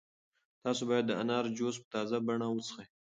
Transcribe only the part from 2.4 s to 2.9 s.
وڅښئ.